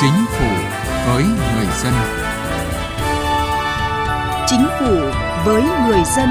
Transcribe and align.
Chính 0.00 0.24
phủ 0.28 0.48
với 1.06 1.24
người 1.24 1.66
dân. 1.82 1.92
Chính 4.46 4.66
phủ 4.78 4.94
với 5.44 5.62
người 5.62 6.02
dân. 6.16 6.28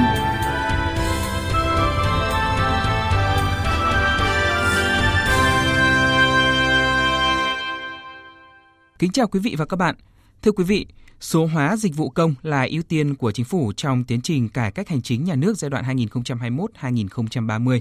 Kính 9.00 9.12
chào 9.12 9.28
quý 9.28 9.40
vị 9.40 9.56
và 9.58 9.66
các 9.66 9.78
bạn. 9.78 9.96
Thưa 10.42 10.52
quý 10.52 10.64
vị, 10.64 10.86
số 11.20 11.46
hóa 11.46 11.78
dịch 11.78 11.96
vụ 11.96 12.10
công 12.10 12.36
là 12.42 12.68
ưu 12.72 12.84
tiên 12.84 13.16
của 13.16 13.32
chính 13.32 13.46
phủ 13.46 13.74
trong 13.74 14.04
tiến 14.04 14.22
trình 14.22 14.50
cải 14.50 14.72
cách 14.72 14.90
hành 14.90 15.02
chính 15.02 15.24
nhà 15.24 15.36
nước 15.36 15.58
giai 15.58 15.70
đoạn 15.70 15.86
2021-2030. 15.86 17.80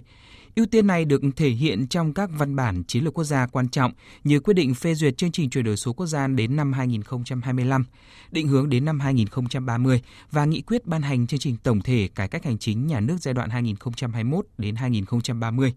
Ưu 0.57 0.67
tiên 0.67 0.87
này 0.87 1.05
được 1.05 1.23
thể 1.37 1.49
hiện 1.49 1.87
trong 1.87 2.15
các 2.15 2.31
văn 2.39 2.57
bản 2.57 2.83
chiến 2.85 3.05
lược 3.05 3.15
quốc 3.15 3.25
gia 3.25 3.47
quan 3.47 3.69
trọng 3.69 3.93
như 4.25 4.41
quyết 4.41 4.55
định 4.55 4.75
phê 4.75 4.95
duyệt 4.95 5.17
chương 5.17 5.33
trình 5.33 5.51
chuyển 5.51 5.65
đổi 5.65 5.77
số 5.77 5.93
quốc 5.93 6.07
gia 6.07 6.27
đến 6.27 6.57
năm 6.57 6.73
2025, 6.73 7.85
định 8.31 8.49
hướng 8.49 8.69
đến 8.69 8.85
năm 8.85 9.01
2030 9.01 10.03
và 10.31 10.45
nghị 10.45 10.61
quyết 10.61 10.87
ban 10.87 11.03
hành 11.03 11.27
chương 11.27 11.41
trình 11.41 11.57
tổng 11.63 11.81
thể 11.81 12.09
cải 12.15 12.29
cách 12.29 12.45
hành 12.45 12.59
chính 12.59 12.87
nhà 12.87 13.01
nước 13.01 13.17
giai 13.21 13.35
đoạn 13.35 13.51
2021 13.51 14.47
đến 14.59 14.77
2030 14.77 15.75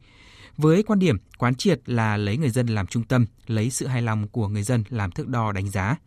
với 0.57 0.83
quan 0.83 0.99
điểm 0.99 1.17
quán 1.37 1.55
triệt 1.55 1.79
là 1.85 2.17
lấy 2.17 2.37
người 2.37 2.49
dân 2.49 2.67
làm 2.67 2.87
trung 2.87 3.03
tâm, 3.03 3.25
lấy 3.47 3.69
sự 3.69 3.87
hài 3.87 4.01
lòng 4.01 4.27
của 4.27 4.47
người 4.47 4.63
dân 4.63 4.83
làm 4.89 5.11
thước 5.11 5.27
đo 5.27 5.51
đánh 5.51 5.69
giá. 5.69 5.97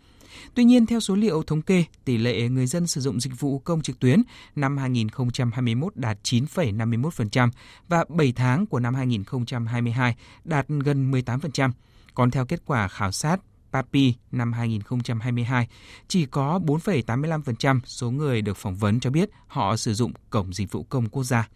Tuy 0.54 0.64
nhiên, 0.64 0.86
theo 0.86 1.00
số 1.00 1.14
liệu 1.14 1.42
thống 1.42 1.62
kê, 1.62 1.84
tỷ 2.04 2.18
lệ 2.18 2.48
người 2.48 2.66
dân 2.66 2.86
sử 2.86 3.00
dụng 3.00 3.20
dịch 3.20 3.40
vụ 3.40 3.58
công 3.58 3.82
trực 3.82 3.98
tuyến 3.98 4.22
năm 4.56 4.76
2021 4.76 5.96
đạt 5.96 6.18
9,51% 6.22 7.50
và 7.88 8.04
7 8.08 8.32
tháng 8.32 8.66
của 8.66 8.80
năm 8.80 8.94
2022 8.94 10.16
đạt 10.44 10.68
gần 10.68 11.10
18%. 11.12 11.70
Còn 12.14 12.30
theo 12.30 12.46
kết 12.46 12.62
quả 12.66 12.88
khảo 12.88 13.12
sát 13.12 13.40
PAPI 13.72 14.14
năm 14.32 14.52
2022, 14.52 15.68
chỉ 16.08 16.26
có 16.26 16.60
4,85% 16.66 17.80
số 17.84 18.10
người 18.10 18.42
được 18.42 18.56
phỏng 18.56 18.76
vấn 18.76 19.00
cho 19.00 19.10
biết 19.10 19.30
họ 19.46 19.76
sử 19.76 19.94
dụng 19.94 20.12
cổng 20.30 20.52
dịch 20.52 20.72
vụ 20.72 20.82
công 20.82 21.08
quốc 21.08 21.24
gia. 21.24 21.48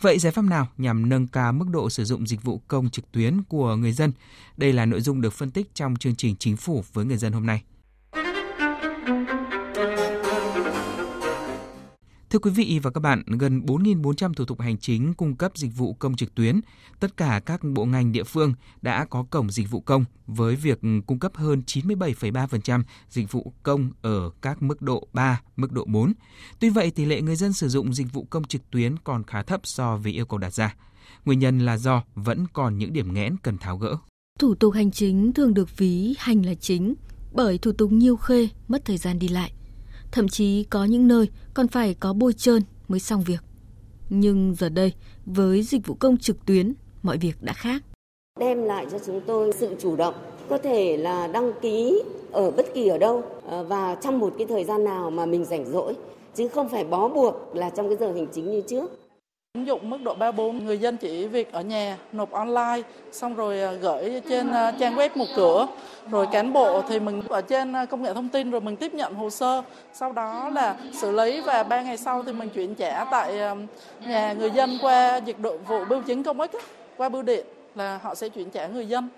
Vậy 0.00 0.18
giải 0.18 0.32
pháp 0.32 0.42
nào 0.42 0.68
nhằm 0.76 1.08
nâng 1.08 1.26
cao 1.26 1.52
mức 1.52 1.66
độ 1.70 1.90
sử 1.90 2.04
dụng 2.04 2.26
dịch 2.26 2.42
vụ 2.42 2.60
công 2.68 2.90
trực 2.90 3.12
tuyến 3.12 3.42
của 3.42 3.76
người 3.76 3.92
dân? 3.92 4.12
Đây 4.56 4.72
là 4.72 4.86
nội 4.86 5.00
dung 5.00 5.20
được 5.20 5.32
phân 5.32 5.50
tích 5.50 5.74
trong 5.74 5.96
chương 5.96 6.14
trình 6.14 6.36
Chính 6.38 6.56
phủ 6.56 6.84
với 6.92 7.04
người 7.04 7.16
dân 7.16 7.32
hôm 7.32 7.46
nay. 7.46 7.62
Thưa 12.36 12.40
quý 12.40 12.50
vị 12.50 12.80
và 12.82 12.90
các 12.90 13.00
bạn, 13.00 13.22
gần 13.26 13.60
4.400 13.60 14.34
thủ 14.34 14.44
tục 14.44 14.60
hành 14.60 14.78
chính 14.78 15.14
cung 15.14 15.36
cấp 15.36 15.52
dịch 15.54 15.70
vụ 15.76 15.94
công 15.94 16.16
trực 16.16 16.34
tuyến. 16.34 16.60
Tất 17.00 17.16
cả 17.16 17.40
các 17.46 17.60
bộ 17.64 17.84
ngành 17.84 18.12
địa 18.12 18.24
phương 18.24 18.54
đã 18.82 19.04
có 19.04 19.26
cổng 19.30 19.50
dịch 19.50 19.70
vụ 19.70 19.80
công 19.80 20.04
với 20.26 20.56
việc 20.56 20.80
cung 21.06 21.18
cấp 21.18 21.36
hơn 21.36 21.62
97,3% 21.66 22.82
dịch 23.10 23.32
vụ 23.32 23.52
công 23.62 23.90
ở 24.02 24.30
các 24.42 24.62
mức 24.62 24.82
độ 24.82 25.08
3, 25.12 25.40
mức 25.56 25.72
độ 25.72 25.84
4. 25.84 26.12
Tuy 26.58 26.68
vậy, 26.68 26.90
tỷ 26.90 27.04
lệ 27.04 27.20
người 27.20 27.36
dân 27.36 27.52
sử 27.52 27.68
dụng 27.68 27.94
dịch 27.94 28.12
vụ 28.12 28.26
công 28.30 28.44
trực 28.44 28.70
tuyến 28.70 28.96
còn 29.04 29.24
khá 29.24 29.42
thấp 29.42 29.60
so 29.64 29.96
với 29.96 30.12
yêu 30.12 30.26
cầu 30.26 30.38
đặt 30.38 30.54
ra. 30.54 30.74
Nguyên 31.24 31.38
nhân 31.38 31.58
là 31.58 31.76
do 31.76 32.02
vẫn 32.14 32.46
còn 32.52 32.78
những 32.78 32.92
điểm 32.92 33.14
nghẽn 33.14 33.36
cần 33.42 33.58
tháo 33.58 33.78
gỡ. 33.78 33.96
Thủ 34.38 34.54
tục 34.54 34.74
hành 34.74 34.90
chính 34.90 35.32
thường 35.32 35.54
được 35.54 35.78
ví 35.78 36.14
hành 36.18 36.46
là 36.46 36.54
chính, 36.54 36.94
bởi 37.32 37.58
thủ 37.58 37.72
tục 37.72 37.92
nhiều 37.92 38.16
khê, 38.16 38.48
mất 38.68 38.84
thời 38.84 38.98
gian 38.98 39.18
đi 39.18 39.28
lại– 39.28 39.52
Thậm 40.16 40.28
chí 40.28 40.64
có 40.70 40.84
những 40.84 41.08
nơi 41.08 41.28
còn 41.54 41.68
phải 41.68 41.94
có 42.00 42.12
bôi 42.12 42.32
trơn 42.32 42.62
mới 42.88 43.00
xong 43.00 43.22
việc. 43.26 43.40
Nhưng 44.10 44.54
giờ 44.58 44.68
đây, 44.68 44.92
với 45.26 45.62
dịch 45.62 45.86
vụ 45.86 45.94
công 45.94 46.16
trực 46.18 46.46
tuyến, 46.46 46.72
mọi 47.02 47.18
việc 47.18 47.32
đã 47.40 47.52
khác. 47.52 47.82
Đem 48.40 48.62
lại 48.62 48.86
cho 48.90 48.98
chúng 49.06 49.20
tôi 49.26 49.52
sự 49.52 49.76
chủ 49.80 49.96
động, 49.96 50.14
có 50.48 50.58
thể 50.58 50.96
là 50.96 51.26
đăng 51.26 51.52
ký 51.62 52.02
ở 52.32 52.50
bất 52.50 52.66
kỳ 52.74 52.88
ở 52.88 52.98
đâu 52.98 53.22
ờ, 53.46 53.64
và 53.64 53.94
trong 53.94 54.18
một 54.18 54.34
cái 54.38 54.46
thời 54.46 54.64
gian 54.64 54.84
nào 54.84 55.10
mà 55.10 55.26
mình 55.26 55.44
rảnh 55.44 55.72
rỗi, 55.72 55.94
chứ 56.34 56.48
không 56.48 56.68
phải 56.68 56.84
bó 56.84 57.08
buộc 57.08 57.34
là 57.54 57.70
trong 57.70 57.88
cái 57.88 57.96
giờ 58.00 58.12
hành 58.12 58.26
chính 58.32 58.50
như 58.50 58.62
trước. 58.68 59.05
Ứng 59.56 59.66
dụng 59.66 59.90
mức 59.90 60.02
độ 60.02 60.14
3 60.14 60.32
4 60.32 60.64
người 60.64 60.78
dân 60.78 60.96
chỉ 60.96 61.26
việc 61.26 61.52
ở 61.52 61.62
nhà 61.62 61.98
nộp 62.12 62.30
online 62.30 62.82
xong 63.12 63.34
rồi 63.34 63.62
à, 63.62 63.72
gửi 63.72 64.22
trên 64.28 64.50
à, 64.50 64.72
trang 64.80 64.96
web 64.96 65.10
một 65.14 65.26
cửa 65.36 65.66
rồi 66.10 66.26
cán 66.32 66.52
bộ 66.52 66.82
thì 66.88 67.00
mình 67.00 67.22
ở 67.28 67.40
trên 67.40 67.72
à, 67.72 67.84
công 67.84 68.02
nghệ 68.02 68.14
thông 68.14 68.28
tin 68.28 68.50
rồi 68.50 68.60
mình 68.60 68.76
tiếp 68.76 68.94
nhận 68.94 69.14
hồ 69.14 69.30
sơ 69.30 69.62
sau 69.92 70.12
đó 70.12 70.48
là 70.48 70.76
xử 70.92 71.10
lý 71.10 71.40
và 71.40 71.62
ba 71.62 71.82
ngày 71.82 71.96
sau 71.96 72.22
thì 72.22 72.32
mình 72.32 72.48
chuyển 72.48 72.74
trả 72.74 73.04
tại 73.04 73.38
nhà 74.06 74.32
người 74.32 74.50
dân 74.50 74.78
qua 74.82 75.16
dịch 75.16 75.36
vụ 75.68 75.84
bưu 75.88 76.02
chính 76.02 76.22
công 76.22 76.40
ích 76.40 76.50
qua 76.96 77.08
bưu 77.08 77.22
điện 77.22 77.46
là 77.74 77.98
họ 78.02 78.14
sẽ 78.14 78.28
chuyển 78.28 78.50
trả 78.50 78.66
người 78.66 78.86
dân. 78.86 79.08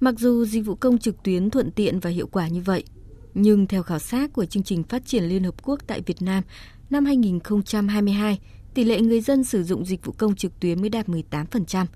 Mặc 0.00 0.14
dù 0.18 0.44
dịch 0.44 0.62
vụ 0.66 0.74
công 0.74 0.98
trực 0.98 1.22
tuyến 1.22 1.50
thuận 1.50 1.70
tiện 1.70 2.00
và 2.00 2.10
hiệu 2.10 2.28
quả 2.32 2.48
như 2.48 2.62
vậy, 2.64 2.84
nhưng 3.34 3.66
theo 3.66 3.82
khảo 3.82 3.98
sát 3.98 4.32
của 4.32 4.44
chương 4.44 4.62
trình 4.62 4.82
phát 4.82 5.06
triển 5.06 5.24
Liên 5.24 5.44
Hợp 5.44 5.62
Quốc 5.62 5.80
tại 5.86 6.00
Việt 6.06 6.22
Nam 6.22 6.42
năm 6.90 7.04
2022 7.04 8.38
tỷ 8.74 8.84
lệ 8.84 9.00
người 9.00 9.20
dân 9.20 9.44
sử 9.44 9.64
dụng 9.64 9.84
dịch 9.84 10.04
vụ 10.04 10.12
công 10.12 10.34
trực 10.34 10.60
tuyến 10.60 10.80
mới 10.80 10.88
đạt 10.90 11.08
18%. 11.08 11.86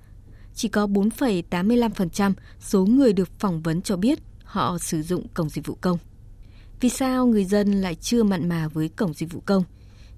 Chỉ 0.54 0.69
có 0.69 0.87
4,85% 0.87 2.32
số 2.60 2.87
người 2.87 3.12
được 3.12 3.28
phỏng 3.38 3.62
vấn 3.62 3.82
cho 3.82 3.97
biết 3.97 4.19
họ 4.44 4.78
sử 4.78 5.03
dụng 5.03 5.28
cổng 5.34 5.48
dịch 5.48 5.66
vụ 5.66 5.75
công. 5.81 5.98
Vì 6.81 6.88
sao 6.88 7.26
người 7.26 7.44
dân 7.44 7.72
lại 7.72 7.94
chưa 7.94 8.22
mặn 8.22 8.48
mà 8.48 8.69
với 8.69 8.88
cổng 8.88 9.15
dịch 9.15 9.32
vụ 9.32 9.41
công? 9.47 9.65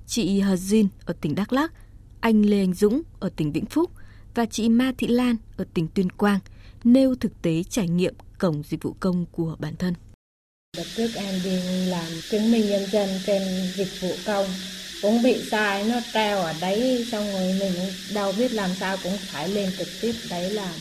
Chị 0.06 0.40
Hờ 0.40 0.54
Jin 0.54 0.86
ở 1.04 1.14
tỉnh 1.20 1.34
Đắk 1.34 1.52
Lắk, 1.52 1.72
anh 2.20 2.42
Lê 2.42 2.58
Anh 2.58 2.74
Dũng 2.74 3.02
ở 3.20 3.30
tỉnh 3.36 3.52
Vĩnh 3.52 3.66
Phúc 3.66 3.90
và 4.34 4.46
chị 4.46 4.68
Ma 4.68 4.92
Thị 4.98 5.06
Lan 5.06 5.36
ở 5.56 5.64
tỉnh 5.74 5.88
Tuyên 5.88 6.10
Quang 6.10 6.38
nêu 6.84 7.14
thực 7.14 7.42
tế 7.42 7.62
trải 7.62 7.88
nghiệm 7.88 8.14
cổng 8.38 8.62
dịch 8.62 8.82
vụ 8.82 8.96
công 9.00 9.26
của 9.32 9.56
bản 9.58 9.76
thân. 9.76 9.94
Đợt 10.76 10.84
trước 10.96 11.08
em 11.14 11.34
đi 11.44 11.86
làm 11.86 12.06
chứng 12.30 12.52
minh 12.52 12.66
nhân 12.66 12.90
dân 12.90 13.08
trên 13.26 13.42
dịch 13.76 14.00
vụ 14.00 14.10
công 14.26 14.46
cũng 15.02 15.22
bị 15.24 15.42
sai 15.50 15.84
nó 15.88 16.00
treo 16.12 16.38
ở 16.38 16.52
đấy 16.60 17.06
xong 17.10 17.24
rồi 17.32 17.54
mình 17.60 17.72
đâu 18.14 18.32
biết 18.38 18.52
làm 18.52 18.70
sao 18.70 18.96
cũng 19.02 19.12
phải 19.32 19.48
lên 19.48 19.70
trực 19.78 19.88
tiếp 20.00 20.12
đấy 20.30 20.50
làm 20.50 20.74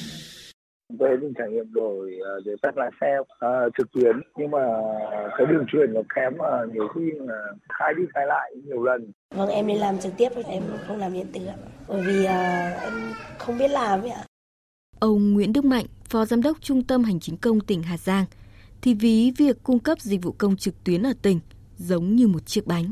tôi 1.00 1.18
từng 1.22 1.34
trải 1.38 1.48
nghiệm 1.52 1.74
đổi 1.74 2.18
ờ, 2.24 2.42
giấy 2.46 2.56
phép 2.64 2.72
lái 2.76 2.90
xe 3.02 3.08
uh, 3.20 3.74
trực 3.78 3.92
tuyến. 3.92 4.16
Nhưng 4.38 4.52
mà 4.52 4.60
cái 5.38 5.48
đường 5.48 5.66
truyền 5.72 5.94
nó 5.94 6.02
kém 6.16 6.38
mà 6.38 6.66
nhiều 6.74 6.88
khi 6.96 7.02
là 7.20 7.54
khai 7.80 7.94
đi 7.98 8.04
khai 8.14 8.26
lại 8.28 8.52
nhiều 8.66 8.84
lần. 8.84 9.12
Vâng 9.36 9.50
em 9.50 9.68
đi 9.68 9.78
làm 9.78 10.00
trực 10.00 10.14
tiếp 10.18 10.30
em 10.46 10.64
không 10.88 10.98
làm 10.98 11.14
điện 11.14 11.28
tử 11.34 11.46
ạ. 11.46 11.56
Bởi 11.88 12.02
vì 12.02 12.24
uh, 12.24 12.30
em 12.82 12.94
không 13.38 13.58
biết 13.58 13.68
làm 13.68 14.02
ấy 14.02 14.10
ạ. 14.10 14.24
Ông 15.00 15.34
Nguyễn 15.34 15.54
Đức 15.54 15.66
Mạnh 15.66 15.86
phó 16.10 16.26
giám 16.26 16.42
đốc 16.42 16.58
trung 16.62 16.84
tâm 16.84 17.04
hành 17.04 17.20
chính 17.20 17.38
công 17.38 17.60
tỉnh 17.60 17.84
Hà 17.84 17.98
Giang 17.98 18.26
thì 18.82 18.94
ví 18.94 19.32
việc 19.38 19.64
cung 19.64 19.80
cấp 19.80 20.00
dịch 20.00 20.24
vụ 20.24 20.32
công 20.38 20.58
trực 20.58 20.84
tuyến 20.84 21.04
ở 21.04 21.14
tỉnh 21.22 21.40
giống 21.78 22.16
như 22.16 22.28
một 22.28 22.46
chiếc 22.46 22.68
bánh 22.68 22.86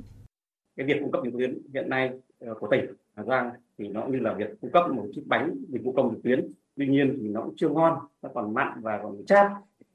cái 0.76 0.88
việc 0.88 0.98
cung 1.02 1.12
cấp 1.12 1.22
trực 1.24 1.34
tuyến 1.34 1.58
hiện 1.74 1.90
nay 1.90 2.12
ờ, 2.40 2.54
của 2.54 2.68
tỉnh 2.72 2.86
Hà 3.16 3.24
Giang 3.24 3.52
thì 3.78 3.88
nó 3.88 4.08
như 4.08 4.20
là 4.20 4.34
việc 4.34 4.62
cung 4.62 4.72
cấp 4.72 4.92
một 4.92 5.08
chiếc 5.16 5.24
bánh 5.26 5.56
dịch 5.68 5.84
vụ 5.84 5.92
công 5.92 6.14
trực 6.14 6.24
tuyến. 6.24 6.52
Tuy 6.76 6.88
nhiên 6.88 7.18
thì 7.22 7.28
nó 7.28 7.42
cũng 7.42 7.54
chưa 7.58 7.70
ngon, 7.70 8.00
nó 8.22 8.30
còn 8.34 8.54
mặn 8.54 8.82
và 8.82 9.00
còn 9.04 9.26
chát 9.26 9.52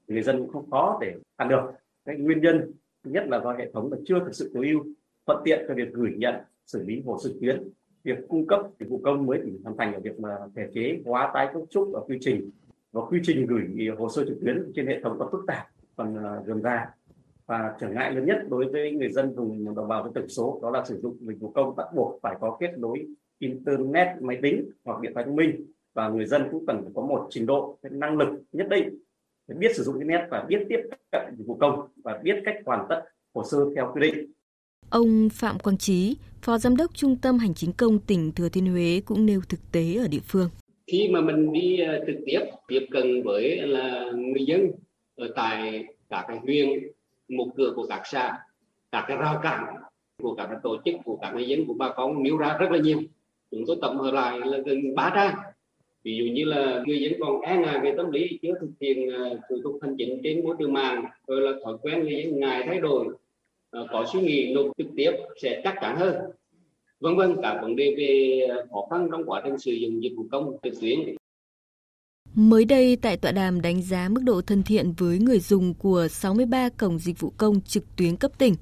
người 0.09 0.23
dân 0.23 0.39
cũng 0.39 0.53
không 0.53 0.71
khó 0.71 0.99
để 1.01 1.15
ăn 1.37 1.49
được. 1.49 1.61
Cái 2.05 2.17
nguyên 2.17 2.41
nhân 2.41 2.73
thứ 3.05 3.11
nhất 3.11 3.25
là 3.29 3.41
do 3.41 3.53
hệ 3.53 3.71
thống 3.73 3.93
là 3.93 3.99
chưa 4.07 4.19
thực 4.19 4.35
sự 4.35 4.51
tối 4.55 4.67
ưu, 4.69 4.85
thuận 5.27 5.43
tiện 5.45 5.65
cho 5.69 5.75
việc 5.75 5.93
gửi 5.93 6.15
nhận, 6.17 6.35
xử 6.67 6.85
lý 6.85 7.03
hồ 7.07 7.19
sơ 7.23 7.31
trực 7.31 7.41
tuyến. 7.41 7.69
Việc 8.05 8.19
cung 8.29 8.47
cấp 8.47 8.61
dịch 8.81 8.89
vụ 8.89 9.01
công 9.05 9.27
mới 9.27 9.41
chỉ 9.45 9.53
hoàn 9.65 9.77
thành 9.77 9.95
ở 9.95 10.01
việc 10.01 10.21
mà 10.21 10.37
thể 10.55 10.69
chế, 10.75 11.01
hóa 11.05 11.31
tái 11.35 11.49
cấu 11.53 11.67
trúc 11.71 11.95
ở 11.95 12.01
quy 12.01 12.19
trình. 12.21 12.51
Và 12.93 13.03
quy 13.05 13.21
trình 13.23 13.47
gửi 13.47 13.89
hồ 13.99 14.09
sơ 14.09 14.25
trực 14.25 14.41
tuyến 14.41 14.73
trên 14.75 14.87
hệ 14.87 15.01
thống 15.03 15.17
còn 15.19 15.29
phức 15.33 15.45
tạp, 15.47 15.67
còn 15.97 16.17
ờ, 16.25 16.43
rườm 16.47 16.63
rà 16.63 16.95
và 17.51 17.75
trở 17.81 17.89
ngại 17.89 18.13
lớn 18.13 18.27
nhất 18.27 18.37
đối 18.49 18.69
với 18.69 18.93
người 18.93 19.11
dân 19.11 19.35
vùng 19.37 19.75
đồng 19.75 19.89
bào 19.89 20.05
dân 20.05 20.13
tộc 20.13 20.25
số 20.29 20.61
đó 20.63 20.71
là 20.71 20.85
sử 20.85 21.01
dụng 21.01 21.17
dịch 21.21 21.41
vụ 21.41 21.51
công 21.51 21.77
bắt 21.77 21.87
buộc 21.95 22.19
phải 22.23 22.37
có 22.41 22.57
kết 22.61 22.71
nối 22.79 23.07
internet 23.39 24.09
máy 24.21 24.39
tính 24.43 24.71
hoặc 24.85 25.01
điện 25.01 25.13
thoại 25.15 25.27
thông 25.27 25.37
minh 25.37 25.67
và 25.95 26.09
người 26.09 26.27
dân 26.27 26.43
cũng 26.53 26.67
cần 26.67 26.81
phải 26.83 26.93
có 26.95 27.03
một 27.03 27.27
trình 27.31 27.47
độ 27.47 27.79
cái 27.83 27.93
năng 27.95 28.19
lực 28.19 28.29
nhất 28.53 28.67
định 28.71 28.99
để 29.49 29.55
biết 29.59 29.77
sử 29.77 29.83
dụng 29.83 29.99
internet 29.99 30.31
và 30.31 30.45
biết 30.49 30.59
tiếp 30.69 30.81
cận 31.13 31.35
dịch 31.39 31.47
vụ 31.47 31.55
công 31.55 31.89
và 32.05 32.21
biết 32.23 32.37
cách 32.45 32.55
hoàn 32.67 32.87
tất 32.89 33.03
hồ 33.35 33.45
sơ 33.45 33.59
theo 33.77 33.93
quy 33.95 34.01
định. 34.01 34.33
Ông 34.91 35.29
Phạm 35.33 35.59
Quang 35.59 35.79
Trí, 35.79 36.17
Phó 36.43 36.59
Giám 36.59 36.77
đốc 36.77 36.95
Trung 36.95 37.17
tâm 37.17 37.39
Hành 37.39 37.55
chính 37.55 37.73
công 37.73 37.99
tỉnh 37.99 38.33
Thừa 38.33 38.49
Thiên 38.49 38.67
Huế 38.67 39.01
cũng 39.05 39.27
nêu 39.27 39.41
thực 39.49 39.61
tế 39.73 39.95
ở 39.95 40.09
địa 40.09 40.23
phương. 40.25 40.49
Khi 40.87 41.09
mà 41.13 41.21
mình 41.21 41.53
đi 41.53 41.81
ờ, 41.81 42.05
trực 42.07 42.17
tiếp 42.27 42.41
tiếp 42.69 42.87
cận 42.91 43.23
với 43.23 43.67
là 43.67 44.13
người 44.15 44.47
dân 44.47 44.71
ở 45.17 45.33
tại 45.37 45.85
các 46.09 46.25
cái 46.29 46.39
huyện 46.39 46.69
một 47.31 47.47
cửa 47.57 47.73
của 47.77 47.87
các 47.89 48.03
xã, 48.05 48.39
các 48.93 49.05
cái 49.09 49.17
rào 49.17 49.41
cản 49.43 49.65
của 50.23 50.35
các 50.35 50.49
tổ 50.63 50.77
chức, 50.85 50.95
của 51.05 51.17
các 51.17 51.35
người 51.35 51.49
dân, 51.49 51.67
của 51.67 51.75
bà 51.75 51.89
con 51.89 52.23
nêu 52.23 52.37
ra 52.37 52.57
rất 52.61 52.71
là 52.71 52.79
nhiều. 52.79 52.99
Chúng 53.51 53.65
tôi 53.67 53.77
tổng 53.83 53.99
hợp 53.99 54.11
lại 54.15 54.39
là 54.39 54.59
gần 54.59 54.95
ba 54.95 55.13
trang. 55.15 55.35
Ví 56.03 56.17
dụ 56.17 56.25
như 56.25 56.45
là 56.45 56.83
người 56.87 57.01
dân 57.01 57.13
còn 57.21 57.41
e 57.41 57.57
ngại 57.57 57.81
về 57.83 57.95
tâm 57.97 58.11
lý, 58.11 58.39
chưa 58.43 58.55
thực 58.61 58.71
hiện 58.81 59.11
ờ, 59.11 59.39
thủ 59.49 59.57
tục 59.63 59.79
hành 59.83 59.95
chính 59.99 60.21
trên 60.25 60.45
môi 60.45 60.57
trường 60.59 60.73
mạng, 60.73 61.05
rồi 61.27 61.41
là 61.41 61.53
thói 61.65 61.77
quen 61.83 62.01
người 62.03 62.23
dân 62.25 62.41
ngại 62.41 62.63
thay 62.67 62.81
đổi 62.81 63.07
ờ, 63.71 63.87
có 63.91 64.05
suy 64.13 64.21
nghĩ 64.21 64.53
nộp 64.55 64.67
trực 64.79 64.87
tiếp 64.97 65.13
sẽ 65.43 65.61
chắc 65.65 65.75
chắn 65.81 65.97
hơn. 65.97 66.15
Vân 67.01 67.17
vân 67.17 67.37
cả 67.43 67.59
vấn 67.63 67.77
đề 67.77 67.95
về 67.99 68.41
ờ, 68.49 68.67
khó 68.71 68.87
khăn 68.91 69.09
trong 69.11 69.25
quá 69.25 69.43
trình 69.45 69.59
sử 69.59 69.73
dụng 69.73 70.03
dịch 70.03 70.13
vụ 70.17 70.25
công 70.31 70.57
trực 70.63 70.81
tuyến. 70.81 70.99
Mới 72.35 72.65
đây 72.65 72.97
tại 72.97 73.17
tọa 73.17 73.33
đàm 73.33 73.61
đánh 73.61 73.83
giá 73.83 74.09
mức 74.09 74.21
độ 74.25 74.43
thân 74.43 74.63
thiện 74.63 74.93
với 74.93 75.19
người 75.19 75.41
dùng 75.41 75.75
của 75.75 76.09
63 76.09 76.69
cổng 76.69 76.99
dịch 76.99 77.21
vụ 77.21 77.33
công 77.37 77.61
trực 77.61 77.97
tuyến 77.97 78.17
cấp 78.17 78.31
tỉnh, 78.39 78.55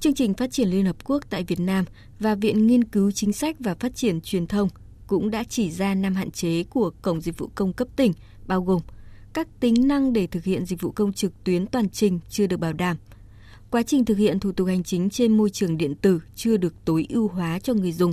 Chương 0.00 0.14
trình 0.14 0.34
Phát 0.34 0.50
triển 0.50 0.68
Liên 0.68 0.86
Hợp 0.86 0.96
Quốc 1.04 1.22
tại 1.30 1.44
Việt 1.44 1.60
Nam 1.60 1.84
và 2.20 2.34
Viện 2.34 2.66
Nghiên 2.66 2.84
cứu 2.84 3.10
Chính 3.10 3.32
sách 3.32 3.56
và 3.58 3.74
Phát 3.74 3.94
triển 3.94 4.20
Truyền 4.20 4.46
thông 4.46 4.68
cũng 5.06 5.30
đã 5.30 5.44
chỉ 5.48 5.70
ra 5.70 5.94
năm 5.94 6.14
hạn 6.14 6.30
chế 6.30 6.64
của 6.64 6.90
Cổng 7.02 7.20
Dịch 7.20 7.38
vụ 7.38 7.50
Công 7.54 7.72
cấp 7.72 7.88
tỉnh, 7.96 8.12
bao 8.46 8.62
gồm 8.62 8.82
các 9.32 9.48
tính 9.60 9.74
năng 9.88 10.12
để 10.12 10.26
thực 10.26 10.44
hiện 10.44 10.66
dịch 10.66 10.80
vụ 10.80 10.90
công 10.90 11.12
trực 11.12 11.44
tuyến 11.44 11.66
toàn 11.66 11.88
trình 11.88 12.20
chưa 12.28 12.46
được 12.46 12.56
bảo 12.56 12.72
đảm, 12.72 12.96
quá 13.70 13.82
trình 13.82 14.04
thực 14.04 14.18
hiện 14.18 14.40
thủ 14.40 14.52
tục 14.52 14.68
hành 14.68 14.82
chính 14.82 15.10
trên 15.10 15.36
môi 15.36 15.50
trường 15.50 15.76
điện 15.76 15.94
tử 15.94 16.20
chưa 16.34 16.56
được 16.56 16.74
tối 16.84 17.06
ưu 17.08 17.28
hóa 17.28 17.58
cho 17.58 17.74
người 17.74 17.92
dùng, 17.92 18.12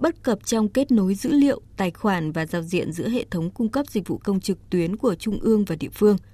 bất 0.00 0.22
cập 0.22 0.38
trong 0.44 0.68
kết 0.68 0.90
nối 0.90 1.14
dữ 1.14 1.32
liệu, 1.32 1.60
tài 1.76 1.90
khoản 1.90 2.32
và 2.32 2.46
giao 2.46 2.62
diện 2.62 2.92
giữa 2.92 3.08
hệ 3.08 3.24
thống 3.30 3.50
cung 3.50 3.68
cấp 3.68 3.86
dịch 3.88 4.08
vụ 4.08 4.18
công 4.18 4.40
trực 4.40 4.70
tuyến 4.70 4.96
của 4.96 5.14
trung 5.14 5.40
ương 5.40 5.64
và 5.64 5.76
địa 5.76 5.90
phương– 5.92 6.16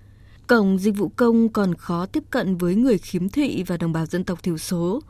Cổng 0.47 0.79
dịch 0.79 0.97
vụ 0.97 1.09
công 1.09 1.49
còn 1.49 1.75
khó 1.75 2.07
tiếp 2.07 2.25
cận 2.31 2.57
với 2.57 2.75
người 2.75 2.99
khiếm 2.99 3.29
thị 3.29 3.65
và 3.67 3.77
đồng 3.77 3.93
bào 3.93 4.07
dân 4.07 4.25
tộc 4.25 4.43
thiểu 4.43 4.59
số 4.59 5.01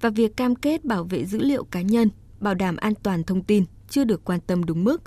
và 0.00 0.10
việc 0.10 0.36
cam 0.36 0.54
kết 0.54 0.84
bảo 0.84 1.04
vệ 1.04 1.24
dữ 1.24 1.38
liệu 1.38 1.64
cá 1.64 1.80
nhân, 1.80 2.10
bảo 2.40 2.54
đảm 2.54 2.76
an 2.76 2.94
toàn 3.02 3.24
thông 3.24 3.42
tin 3.42 3.64
chưa 3.88 4.04
được 4.04 4.24
quan 4.24 4.40
tâm 4.40 4.64
đúng 4.64 4.84
mức. 4.84 5.02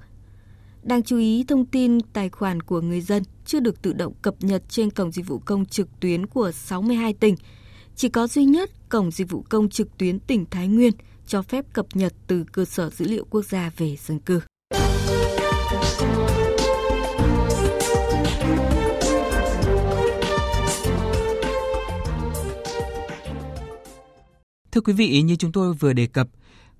Đáng 0.83 1.03
chú 1.03 1.17
ý, 1.17 1.43
thông 1.47 1.65
tin 1.65 2.01
tài 2.01 2.29
khoản 2.29 2.61
của 2.61 2.81
người 2.81 3.01
dân 3.01 3.23
chưa 3.45 3.59
được 3.59 3.81
tự 3.81 3.93
động 3.93 4.13
cập 4.21 4.35
nhật 4.39 4.63
trên 4.69 4.89
cổng 4.89 5.11
dịch 5.11 5.27
vụ 5.27 5.39
công 5.39 5.65
trực 5.65 5.99
tuyến 5.99 6.25
của 6.25 6.51
62 6.51 7.13
tỉnh. 7.13 7.35
Chỉ 7.95 8.09
có 8.09 8.27
duy 8.27 8.45
nhất 8.45 8.89
cổng 8.89 9.11
dịch 9.11 9.29
vụ 9.29 9.45
công 9.49 9.69
trực 9.69 9.97
tuyến 9.97 10.19
tỉnh 10.19 10.45
Thái 10.51 10.67
Nguyên 10.67 10.93
cho 11.27 11.41
phép 11.41 11.65
cập 11.73 11.85
nhật 11.93 12.13
từ 12.27 12.45
cơ 12.51 12.65
sở 12.65 12.89
dữ 12.89 13.05
liệu 13.05 13.25
quốc 13.29 13.45
gia 13.45 13.71
về 13.77 13.95
dân 14.05 14.19
cư. 14.19 14.41
Thưa 24.71 24.81
quý 24.81 24.93
vị, 24.93 25.21
như 25.21 25.35
chúng 25.35 25.51
tôi 25.51 25.73
vừa 25.73 25.93
đề 25.93 26.07
cập, 26.07 26.27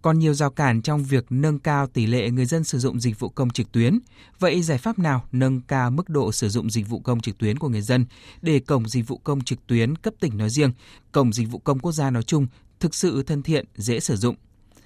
còn 0.02 0.20
nhiều 0.20 0.34
rào 0.34 0.50
cản 0.50 0.82
trong 0.82 1.04
việc 1.04 1.26
nâng 1.30 1.60
cao 1.60 1.88
tỷ 1.88 2.06
lệ 2.06 2.30
người 2.30 2.46
dân 2.46 2.64
sử 2.64 2.80
dụng 2.80 3.00
dịch 3.00 3.20
vụ 3.20 3.30
công 3.30 3.50
trực 3.50 3.72
tuyến. 3.72 4.00
Vậy 4.40 4.62
giải 4.62 4.78
pháp 4.78 5.00
nào 5.00 5.26
nâng 5.32 5.62
cao 5.62 5.92
mức 5.92 6.10
độ 6.10 6.32
sử 6.32 6.50
dụng 6.50 6.70
dịch 6.70 6.90
vụ 6.90 7.00
công 7.00 7.22
trực 7.22 7.38
tuyến 7.38 7.60
của 7.60 7.70
người 7.70 7.82
dân 7.82 8.06
để 8.42 8.60
cổng 8.60 8.90
dịch 8.90 9.08
vụ 9.08 9.18
công 9.18 9.42
trực 9.42 9.68
tuyến 9.68 9.96
cấp 9.96 10.14
tỉnh 10.20 10.38
nói 10.38 10.50
riêng, 10.50 10.72
cổng 11.12 11.34
dịch 11.34 11.48
vụ 11.52 11.60
công 11.60 11.80
quốc 11.80 11.92
gia 11.92 12.10
nói 12.10 12.24
chung 12.24 12.48
thực 12.80 12.96
sự 12.96 13.24
thân 13.24 13.42
thiện, 13.42 13.66
dễ 13.76 14.00
sử 14.00 14.16
dụng? 14.16 14.36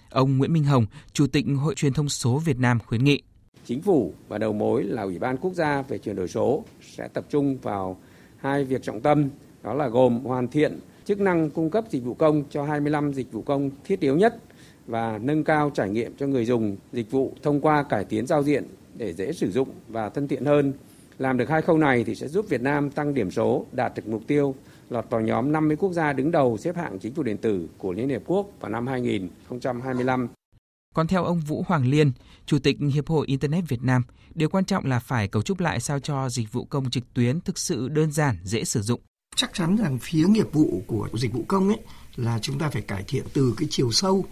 Ông 0.10 0.38
Nguyễn 0.38 0.54
Minh 0.54 0.64
Hồng, 0.64 0.86
Chủ 1.14 1.28
tịch 1.28 1.46
Hội 1.60 1.76
truyền 1.76 1.94
thông 1.94 2.10
số 2.10 2.38
Việt 2.38 2.60
Nam 2.60 2.80
khuyến 2.86 3.04
nghị. 3.04 3.22
Chính 3.66 3.82
phủ 3.82 4.14
và 4.28 4.38
đầu 4.38 4.54
mối 4.54 4.84
là 4.84 5.02
Ủy 5.02 5.20
ban 5.20 5.38
Quốc 5.38 5.54
gia 5.54 5.82
về 5.82 5.98
chuyển 5.98 6.16
đổi 6.16 6.28
số 6.28 6.64
sẽ 6.98 7.08
tập 7.08 7.26
trung 7.30 7.58
vào 7.58 7.98
hai 8.38 8.64
việc 8.64 8.84
trọng 8.84 9.02
tâm, 9.02 9.30
đó 9.64 9.74
là 9.74 9.88
gồm 9.88 10.20
hoàn 10.20 10.48
thiện 10.48 10.80
chức 11.06 11.20
năng 11.20 11.50
cung 11.50 11.70
cấp 11.70 11.86
dịch 11.90 12.04
vụ 12.04 12.14
công 12.14 12.44
cho 12.50 12.64
25 12.64 13.14
dịch 13.14 13.32
vụ 13.32 13.42
công 13.42 13.70
thiết 13.84 14.00
yếu 14.00 14.16
nhất 14.16 14.38
và 14.88 15.20
nâng 15.22 15.44
cao 15.44 15.72
trải 15.74 15.90
nghiệm 15.90 16.18
cho 16.18 16.28
người 16.28 16.46
dùng 16.46 16.78
dịch 16.94 17.12
vụ 17.12 17.34
thông 17.44 17.62
qua 17.62 17.84
cải 17.84 18.06
tiến 18.06 18.28
giao 18.28 18.44
diện 18.44 18.64
để 18.96 19.14
dễ 19.14 19.32
sử 19.32 19.52
dụng 19.52 19.70
và 19.88 20.10
thân 20.10 20.28
thiện 20.28 20.46
hơn. 20.46 20.74
Làm 21.20 21.38
được 21.38 21.50
hai 21.50 21.62
khâu 21.62 21.78
này 21.78 22.04
thì 22.04 22.16
sẽ 22.16 22.28
giúp 22.28 22.50
Việt 22.50 22.62
Nam 22.62 22.90
tăng 22.90 23.14
điểm 23.14 23.32
số, 23.32 23.66
đạt 23.72 23.94
được 23.96 24.08
mục 24.08 24.22
tiêu 24.28 24.56
lọt 24.90 25.06
vào 25.10 25.22
nhóm 25.22 25.52
50 25.52 25.78
quốc 25.78 25.94
gia 25.94 26.14
đứng 26.14 26.32
đầu 26.32 26.58
xếp 26.58 26.76
hạng 26.76 27.00
chính 27.00 27.14
phủ 27.14 27.24
điện 27.24 27.38
tử 27.38 27.70
của 27.78 27.94
Liên 27.94 28.10
Hiệp 28.10 28.22
Quốc 28.26 28.48
vào 28.60 28.72
năm 28.72 28.88
2025. 28.88 30.28
Còn 30.96 31.08
theo 31.08 31.24
ông 31.24 31.40
Vũ 31.40 31.64
Hoàng 31.68 31.88
Liên, 31.88 32.12
Chủ 32.46 32.60
tịch 32.60 32.78
Hiệp 32.94 33.08
hội 33.08 33.28
Internet 33.28 33.64
Việt 33.68 33.84
Nam, 33.84 34.04
điều 34.36 34.50
quan 34.50 34.66
trọng 34.66 34.86
là 34.86 35.00
phải 35.00 35.28
cấu 35.28 35.42
trúc 35.42 35.60
lại 35.60 35.80
sao 35.80 36.00
cho 36.00 36.30
dịch 36.30 36.52
vụ 36.52 36.66
công 36.66 36.90
trực 36.90 37.14
tuyến 37.14 37.42
thực 37.42 37.58
sự 37.58 37.90
đơn 37.90 38.12
giản, 38.12 38.38
dễ 38.44 38.64
sử 38.64 38.82
dụng 38.82 39.02
chắc 39.40 39.54
chắn 39.54 39.76
rằng 39.76 40.00
phía 40.02 40.26
nghiệp 40.28 40.48
vụ 40.54 40.84
của 40.88 41.10
dịch 41.14 41.34
vụ 41.34 41.44
công 41.48 41.68
ấy 41.68 41.80
là 42.16 42.40
chúng 42.40 42.60
ta 42.60 42.70
phải 42.70 42.82
cải 42.82 43.04
thiện 43.08 43.24
từ 43.34 43.54
cái 43.58 43.68
chiều 43.72 43.92
sâu 43.92 44.26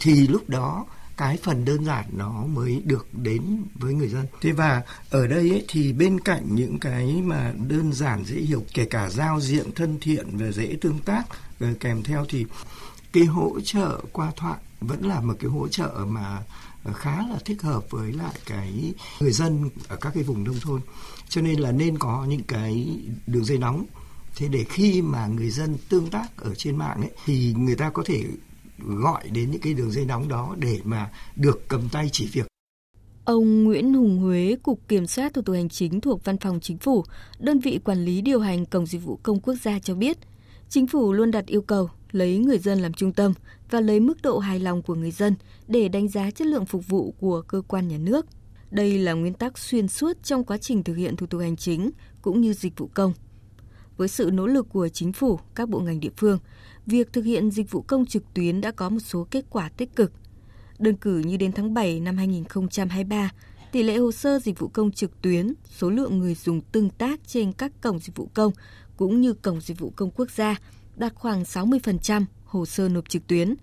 thì 0.00 0.26
lúc 0.26 0.48
đó 0.48 0.86
cái 1.16 1.38
phần 1.42 1.64
đơn 1.64 1.84
giản 1.84 2.04
nó 2.12 2.46
mới 2.46 2.82
được 2.84 3.08
đến 3.12 3.64
với 3.74 3.94
người 3.94 4.08
dân. 4.08 4.26
Thế 4.40 4.52
và 4.52 4.82
ở 5.10 5.26
đây 5.26 5.50
ấy, 5.50 5.64
thì 5.68 5.92
bên 5.92 6.20
cạnh 6.20 6.54
những 6.54 6.78
cái 6.78 7.06
mà 7.06 7.52
đơn 7.68 7.92
giản 7.92 8.24
dễ 8.24 8.36
hiểu, 8.36 8.64
kể 8.74 8.84
cả 8.84 9.10
giao 9.10 9.40
diện 9.40 9.72
thân 9.74 9.98
thiện 10.00 10.36
và 10.36 10.50
dễ 10.50 10.76
tương 10.80 10.98
tác 10.98 11.22
ờ, 11.60 11.66
kèm 11.80 12.02
theo 12.02 12.24
thì 12.28 12.46
cái 13.12 13.24
hỗ 13.24 13.60
trợ 13.64 14.00
qua 14.12 14.32
thoại 14.36 14.58
vẫn 14.80 15.06
là 15.06 15.20
một 15.20 15.34
cái 15.38 15.50
hỗ 15.50 15.68
trợ 15.68 15.90
mà 16.08 16.42
ờ, 16.84 16.92
khá 16.92 17.16
là 17.16 17.38
thích 17.44 17.62
hợp 17.62 17.90
với 17.90 18.12
lại 18.12 18.34
cái 18.46 18.94
người 19.20 19.32
dân 19.32 19.70
ở 19.88 19.96
các 19.96 20.14
cái 20.14 20.22
vùng 20.22 20.44
nông 20.44 20.60
thôn. 20.60 20.80
Cho 21.28 21.40
nên 21.40 21.60
là 21.60 21.72
nên 21.72 21.98
có 21.98 22.24
những 22.28 22.42
cái 22.42 22.98
đường 23.26 23.44
dây 23.44 23.58
nóng 23.58 23.86
thế 24.36 24.48
để 24.48 24.64
khi 24.64 25.02
mà 25.02 25.26
người 25.26 25.50
dân 25.50 25.76
tương 25.88 26.10
tác 26.10 26.36
ở 26.36 26.54
trên 26.54 26.76
mạng 26.76 27.00
ấy 27.00 27.10
thì 27.24 27.54
người 27.58 27.76
ta 27.76 27.90
có 27.90 28.02
thể 28.06 28.24
gọi 28.86 29.28
đến 29.32 29.50
những 29.50 29.60
cái 29.60 29.74
đường 29.74 29.90
dây 29.90 30.04
nóng 30.04 30.28
đó 30.28 30.56
để 30.58 30.78
mà 30.84 31.10
được 31.36 31.68
cầm 31.68 31.88
tay 31.92 32.08
chỉ 32.12 32.26
việc 32.26 32.46
Ông 33.24 33.64
Nguyễn 33.64 33.94
Hùng 33.94 34.18
Huế, 34.18 34.56
Cục 34.62 34.88
Kiểm 34.88 35.06
soát 35.06 35.34
Thủ 35.34 35.42
tục 35.42 35.54
Hành 35.54 35.68
chính 35.68 36.00
thuộc 36.00 36.24
Văn 36.24 36.38
phòng 36.38 36.60
Chính 36.60 36.78
phủ, 36.78 37.04
đơn 37.38 37.58
vị 37.58 37.80
quản 37.84 38.04
lý 38.04 38.20
điều 38.20 38.40
hành 38.40 38.66
Cổng 38.66 38.86
Dịch 38.86 39.04
vụ 39.04 39.18
Công 39.22 39.40
Quốc 39.40 39.54
gia 39.54 39.78
cho 39.78 39.94
biết, 39.94 40.18
Chính 40.68 40.86
phủ 40.86 41.12
luôn 41.12 41.30
đặt 41.30 41.46
yêu 41.46 41.62
cầu 41.62 41.90
lấy 42.12 42.38
người 42.38 42.58
dân 42.58 42.78
làm 42.78 42.92
trung 42.92 43.12
tâm 43.12 43.32
và 43.70 43.80
lấy 43.80 44.00
mức 44.00 44.22
độ 44.22 44.38
hài 44.38 44.60
lòng 44.60 44.82
của 44.82 44.94
người 44.94 45.10
dân 45.10 45.34
để 45.68 45.88
đánh 45.88 46.08
giá 46.08 46.30
chất 46.30 46.46
lượng 46.46 46.66
phục 46.66 46.88
vụ 46.88 47.14
của 47.20 47.42
cơ 47.42 47.62
quan 47.68 47.88
nhà 47.88 47.98
nước. 47.98 48.26
Đây 48.70 48.98
là 48.98 49.12
nguyên 49.12 49.34
tắc 49.34 49.58
xuyên 49.58 49.88
suốt 49.88 50.22
trong 50.22 50.44
quá 50.44 50.58
trình 50.58 50.82
thực 50.82 50.94
hiện 50.94 51.16
thủ 51.16 51.26
tục 51.26 51.40
hành 51.40 51.56
chính 51.56 51.90
cũng 52.22 52.40
như 52.40 52.52
dịch 52.52 52.78
vụ 52.78 52.90
công 52.94 53.12
với 53.96 54.08
sự 54.08 54.30
nỗ 54.32 54.46
lực 54.46 54.66
của 54.68 54.88
chính 54.88 55.12
phủ, 55.12 55.38
các 55.54 55.68
bộ 55.68 55.80
ngành 55.80 56.00
địa 56.00 56.10
phương, 56.16 56.38
việc 56.86 57.12
thực 57.12 57.24
hiện 57.24 57.50
dịch 57.50 57.70
vụ 57.70 57.82
công 57.82 58.06
trực 58.06 58.34
tuyến 58.34 58.60
đã 58.60 58.70
có 58.70 58.88
một 58.88 58.98
số 58.98 59.26
kết 59.30 59.44
quả 59.50 59.68
tích 59.68 59.96
cực. 59.96 60.12
Đơn 60.78 60.96
cử 60.96 61.18
như 61.18 61.36
đến 61.36 61.52
tháng 61.52 61.74
7 61.74 62.00
năm 62.00 62.16
2023, 62.16 63.30
tỷ 63.72 63.82
lệ 63.82 63.96
hồ 63.96 64.12
sơ 64.12 64.38
dịch 64.38 64.58
vụ 64.58 64.68
công 64.68 64.90
trực 64.90 65.22
tuyến, 65.22 65.54
số 65.78 65.90
lượng 65.90 66.18
người 66.18 66.34
dùng 66.34 66.60
tương 66.60 66.90
tác 66.90 67.20
trên 67.26 67.52
các 67.52 67.72
cổng 67.80 67.98
dịch 67.98 68.16
vụ 68.16 68.28
công 68.34 68.52
cũng 68.96 69.20
như 69.20 69.32
cổng 69.32 69.60
dịch 69.60 69.78
vụ 69.78 69.92
công 69.96 70.10
quốc 70.10 70.30
gia 70.30 70.56
đạt 70.96 71.14
khoảng 71.14 71.42
60% 71.42 72.24
hồ 72.44 72.66
sơ 72.66 72.88
nộp 72.88 73.08
trực 73.08 73.26
tuyến, 73.26 73.54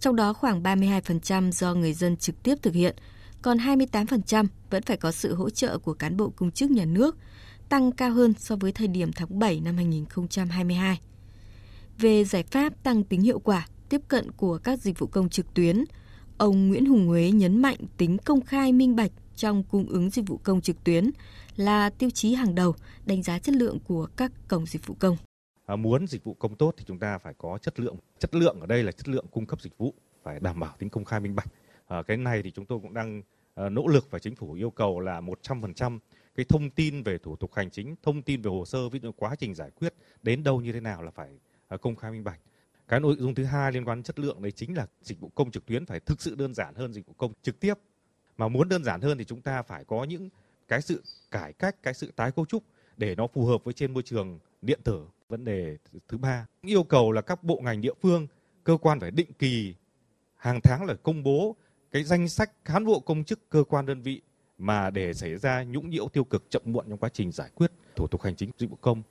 trong 0.00 0.16
đó 0.16 0.32
khoảng 0.32 0.62
32% 0.62 1.50
do 1.50 1.74
người 1.74 1.92
dân 1.92 2.16
trực 2.16 2.42
tiếp 2.42 2.54
thực 2.62 2.74
hiện, 2.74 2.96
còn 3.42 3.58
28% 3.58 4.46
vẫn 4.70 4.82
phải 4.82 4.96
có 4.96 5.12
sự 5.12 5.34
hỗ 5.34 5.50
trợ 5.50 5.78
của 5.78 5.94
cán 5.94 6.16
bộ 6.16 6.32
công 6.36 6.50
chức 6.50 6.70
nhà 6.70 6.84
nước– 6.84 7.16
tăng 7.68 7.92
cao 7.92 8.10
hơn 8.10 8.34
so 8.38 8.56
với 8.56 8.72
thời 8.72 8.88
điểm 8.88 9.12
tháng 9.12 9.38
7 9.38 9.60
năm 9.60 9.76
2022. 9.76 11.00
Về 11.98 12.24
giải 12.24 12.42
pháp 12.42 12.82
tăng 12.82 13.04
tính 13.04 13.20
hiệu 13.20 13.38
quả 13.38 13.66
tiếp 13.88 14.00
cận 14.08 14.32
của 14.32 14.58
các 14.58 14.80
dịch 14.80 14.98
vụ 14.98 15.06
công 15.06 15.28
trực 15.28 15.54
tuyến, 15.54 15.84
ông 16.38 16.68
Nguyễn 16.68 16.86
Hùng 16.86 17.06
Huế 17.06 17.30
nhấn 17.30 17.62
mạnh 17.62 17.76
tính 17.96 18.16
công 18.24 18.40
khai 18.40 18.72
minh 18.72 18.96
bạch 18.96 19.10
trong 19.36 19.62
cung 19.62 19.88
ứng 19.88 20.10
dịch 20.10 20.28
vụ 20.28 20.40
công 20.44 20.60
trực 20.60 20.84
tuyến 20.84 21.10
là 21.56 21.90
tiêu 21.90 22.10
chí 22.10 22.34
hàng 22.34 22.54
đầu 22.54 22.74
đánh 23.06 23.22
giá 23.22 23.38
chất 23.38 23.54
lượng 23.54 23.78
của 23.84 24.06
các 24.16 24.32
cổng 24.48 24.66
dịch 24.66 24.86
vụ 24.86 24.94
công. 24.98 25.16
À, 25.66 25.76
muốn 25.76 26.06
dịch 26.06 26.24
vụ 26.24 26.34
công 26.34 26.56
tốt 26.56 26.74
thì 26.76 26.84
chúng 26.86 26.98
ta 26.98 27.18
phải 27.18 27.34
có 27.38 27.58
chất 27.58 27.80
lượng. 27.80 27.96
Chất 28.18 28.34
lượng 28.34 28.60
ở 28.60 28.66
đây 28.66 28.82
là 28.82 28.92
chất 28.92 29.08
lượng 29.08 29.26
cung 29.30 29.46
cấp 29.46 29.60
dịch 29.62 29.78
vụ 29.78 29.94
phải 30.22 30.40
đảm 30.40 30.60
bảo 30.60 30.74
tính 30.78 30.88
công 30.88 31.04
khai 31.04 31.20
minh 31.20 31.34
bạch. 31.34 31.48
À, 31.86 32.02
cái 32.02 32.16
này 32.16 32.42
thì 32.42 32.50
chúng 32.50 32.66
tôi 32.66 32.78
cũng 32.82 32.94
đang 32.94 33.22
à, 33.54 33.68
nỗ 33.68 33.86
lực 33.86 34.10
và 34.10 34.18
chính 34.18 34.34
phủ 34.34 34.52
yêu 34.52 34.70
cầu 34.70 35.00
là 35.00 35.20
100% 35.20 35.98
cái 36.36 36.46
thông 36.48 36.70
tin 36.70 37.02
về 37.02 37.18
thủ 37.18 37.36
tục 37.36 37.54
hành 37.54 37.70
chính, 37.70 37.94
thông 38.02 38.22
tin 38.22 38.42
về 38.42 38.50
hồ 38.50 38.64
sơ, 38.64 38.88
ví 38.88 39.00
dụ 39.02 39.12
quá 39.12 39.34
trình 39.38 39.54
giải 39.54 39.70
quyết 39.70 39.94
đến 40.22 40.42
đâu 40.42 40.60
như 40.60 40.72
thế 40.72 40.80
nào 40.80 41.02
là 41.02 41.10
phải 41.10 41.28
À, 41.74 41.76
công 41.76 41.96
khai 41.96 42.10
minh 42.10 42.24
bạch. 42.24 42.40
Cái 42.88 43.00
nội 43.00 43.16
dung 43.18 43.34
thứ 43.34 43.44
hai 43.44 43.72
liên 43.72 43.84
quan 43.84 43.98
đến 43.98 44.02
chất 44.02 44.18
lượng 44.18 44.42
đấy 44.42 44.52
chính 44.52 44.76
là 44.76 44.86
dịch 45.02 45.20
vụ 45.20 45.28
công 45.34 45.50
trực 45.50 45.66
tuyến 45.66 45.86
phải 45.86 46.00
thực 46.00 46.22
sự 46.22 46.34
đơn 46.34 46.54
giản 46.54 46.74
hơn 46.74 46.92
dịch 46.92 47.06
vụ 47.06 47.14
công 47.18 47.32
trực 47.42 47.60
tiếp. 47.60 47.74
Mà 48.36 48.48
muốn 48.48 48.68
đơn 48.68 48.84
giản 48.84 49.00
hơn 49.00 49.18
thì 49.18 49.24
chúng 49.24 49.40
ta 49.40 49.62
phải 49.62 49.84
có 49.84 50.04
những 50.04 50.28
cái 50.68 50.82
sự 50.82 51.02
cải 51.30 51.52
cách, 51.52 51.82
cái 51.82 51.94
sự 51.94 52.12
tái 52.16 52.32
cấu 52.32 52.46
trúc 52.46 52.62
để 52.96 53.14
nó 53.14 53.26
phù 53.26 53.46
hợp 53.46 53.64
với 53.64 53.74
trên 53.74 53.94
môi 53.94 54.02
trường 54.02 54.38
điện 54.62 54.80
tử. 54.84 55.06
Vấn 55.28 55.44
đề 55.44 55.76
thứ 56.08 56.18
ba, 56.18 56.46
yêu 56.62 56.82
cầu 56.84 57.12
là 57.12 57.20
các 57.20 57.44
bộ 57.44 57.60
ngành 57.62 57.80
địa 57.80 57.94
phương, 58.02 58.26
cơ 58.64 58.76
quan 58.76 59.00
phải 59.00 59.10
định 59.10 59.32
kỳ 59.38 59.74
hàng 60.36 60.60
tháng 60.60 60.84
là 60.84 60.94
công 60.94 61.22
bố 61.22 61.56
cái 61.90 62.04
danh 62.04 62.28
sách 62.28 62.64
cán 62.64 62.84
bộ 62.84 63.00
công 63.00 63.24
chức 63.24 63.50
cơ 63.50 63.64
quan 63.68 63.86
đơn 63.86 64.02
vị 64.02 64.22
mà 64.58 64.90
để 64.90 65.14
xảy 65.14 65.36
ra 65.36 65.62
nhũng 65.62 65.90
nhiễu 65.90 66.08
tiêu 66.08 66.24
cực 66.24 66.50
chậm 66.50 66.62
muộn 66.64 66.86
trong 66.88 66.98
quá 66.98 67.08
trình 67.12 67.32
giải 67.32 67.50
quyết 67.54 67.70
thủ 67.96 68.06
tục 68.06 68.22
hành 68.22 68.36
chính 68.36 68.50
dịch 68.58 68.70
vụ 68.70 68.76
công. 68.80 69.02